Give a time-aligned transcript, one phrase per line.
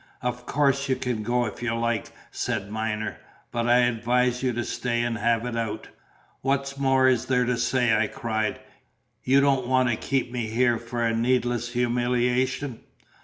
[0.23, 3.17] "Of course you can go if you like," said Myner;
[3.51, 5.89] "but I advise you to stay and have it out."
[6.41, 8.59] "What more is there to say?" I cried.
[9.23, 12.79] "You don't want to keep me here for a needless humiliation?"